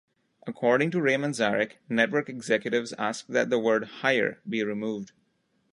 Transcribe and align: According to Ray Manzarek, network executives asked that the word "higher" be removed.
According 0.47 0.89
to 0.91 0.99
Ray 1.01 1.13
Manzarek, 1.13 1.73
network 1.87 2.27
executives 2.27 2.91
asked 2.97 3.27
that 3.27 3.51
the 3.51 3.59
word 3.59 3.83
"higher" 4.01 4.39
be 4.49 4.63
removed. 4.63 5.11